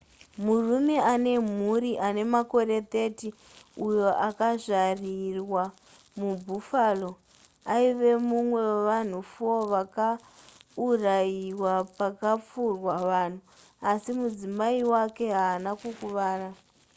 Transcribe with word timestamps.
murume 0.43 0.95
ane 1.11 1.33
mhuri 1.47 1.91
ane 2.07 2.23
makore 2.33 2.75
30 2.93 3.85
uyo 3.87 4.09
akazvarirwa 4.27 5.63
mubuffalo 6.19 7.09
aive 7.73 8.09
mumwe 8.27 8.59
wevanhu 8.69 9.19
4 9.39 9.61
vakaurayiwa 9.73 11.73
pakapfurwa 11.97 12.93
vanhu 13.09 13.39
asi 13.91 14.09
mudzimai 14.19 14.81
wake 14.93 15.25
haana 15.37 15.71
kukuvara 15.81 16.49